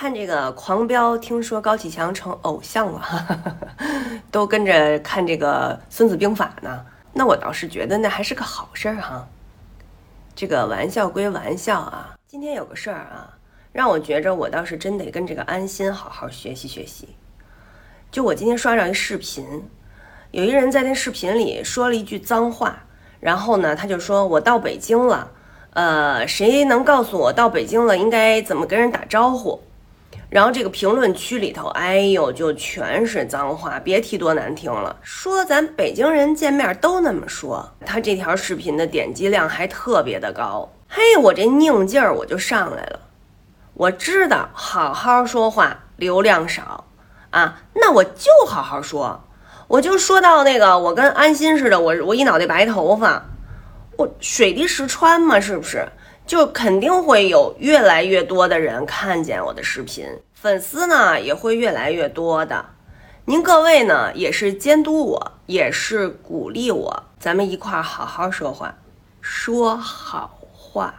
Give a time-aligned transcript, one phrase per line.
[0.00, 3.02] 看这个《狂飙》，听说高启强成偶像了，
[4.32, 6.86] 都跟着看这个《孙子兵法》呢。
[7.12, 9.28] 那我倒是觉得那还是个好事儿哈。
[10.34, 13.28] 这个玩笑归玩笑啊，今天有个事儿啊，
[13.72, 17.10] 让我觉着我倒是真得跟这个安心好好学习学习。
[18.10, 19.44] 就我今天刷着一视频，
[20.30, 22.84] 有一人在那视频里说了一句脏话，
[23.20, 25.30] 然后呢，他就说我到北京了，
[25.74, 29.60] 呃，谁能告诉我到北京了应该怎么跟人打招呼？
[30.30, 34.96] 然后这个评论区里头，哎呦，就全是脏话，别提多难听了。
[35.02, 37.68] 说咱北京人见面都那么说。
[37.84, 40.72] 他这条视频的点击量还特别的高。
[40.88, 43.00] 嘿，我这拧劲儿我就上来了。
[43.74, 46.84] 我知道好好说话流量少
[47.30, 49.20] 啊，那我就好好说。
[49.66, 53.24] 我就说到那个，我跟安心似的，我我一脑袋白头发，
[53.96, 55.88] 我水滴石穿嘛，是不是？
[56.30, 62.64] 就肯定会有越来越多的人看见我的视频，粉丝呢也会越来越多的。
[63.24, 68.72] 您各位呢也是监督我，也是鼓励我，咱们一块儿好好说话，
[69.20, 70.94] 说好话。